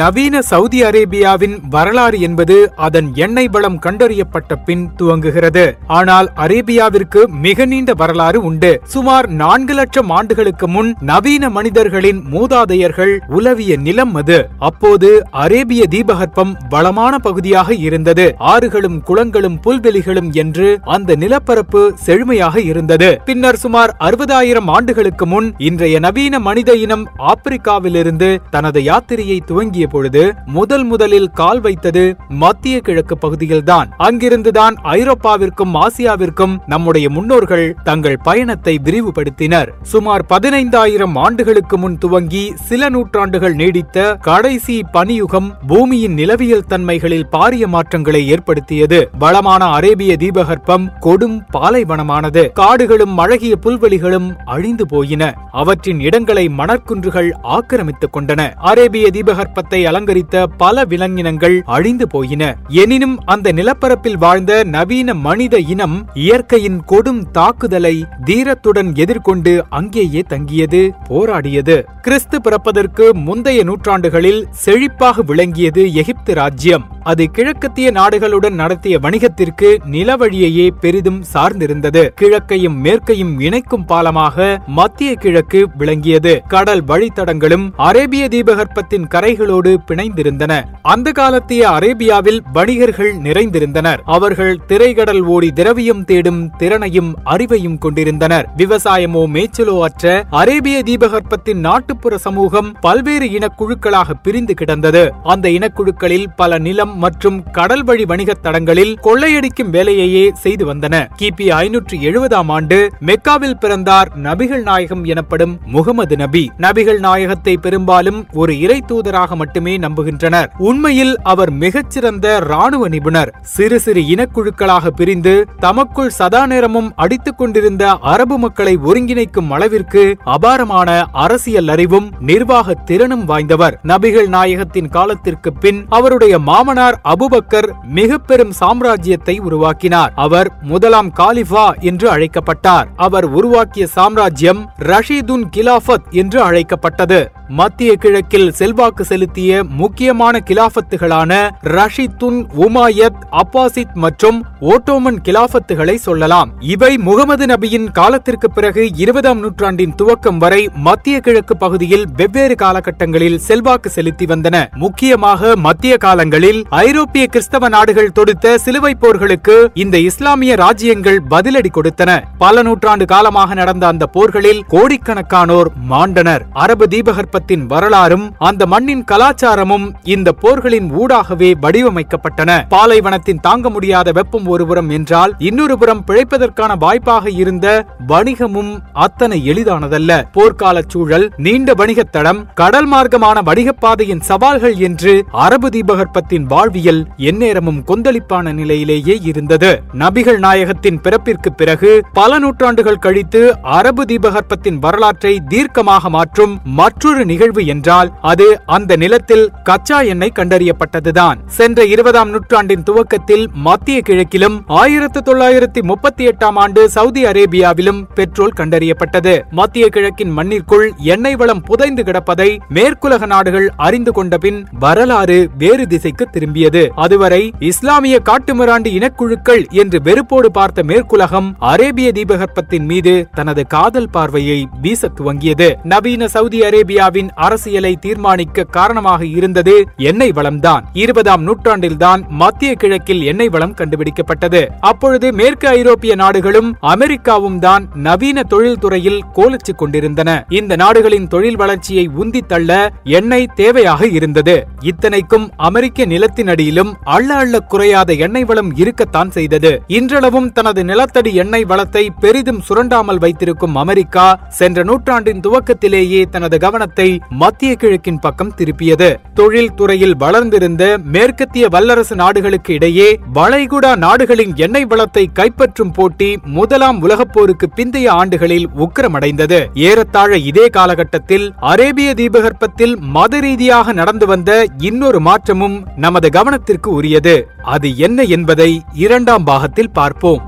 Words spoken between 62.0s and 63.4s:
போயின. எனினும்